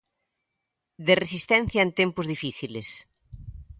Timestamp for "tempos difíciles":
1.99-2.87